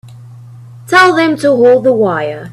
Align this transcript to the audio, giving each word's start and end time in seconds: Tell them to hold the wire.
Tell 0.87 1.15
them 1.15 1.37
to 1.37 1.49
hold 1.55 1.83
the 1.83 1.93
wire. 1.93 2.49